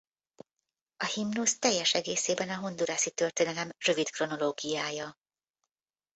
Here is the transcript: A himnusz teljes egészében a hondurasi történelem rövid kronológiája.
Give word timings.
A 0.97 1.05
himnusz 1.05 1.59
teljes 1.59 1.93
egészében 1.93 2.49
a 2.49 2.57
hondurasi 2.57 3.11
történelem 3.11 3.71
rövid 3.85 4.09
kronológiája. 4.09 5.15